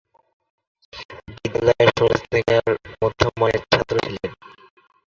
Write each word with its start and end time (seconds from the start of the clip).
বিদ্যালয়ে 1.35 1.85
শোয়ার্জনেগার 1.97 2.65
মধ্যম 3.01 3.33
মানের 3.39 3.63
ছাত্র 3.69 3.95
ছিলেন। 4.05 4.31